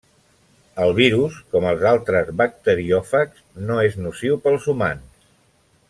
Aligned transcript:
El 0.85 0.93
virus, 0.99 1.35
com 1.55 1.67
els 1.73 1.85
altres 1.91 2.31
bacteriòfags, 2.41 3.45
no 3.69 3.77
és 3.91 4.01
nociu 4.07 4.41
pels 4.47 4.67
humans. 4.75 5.31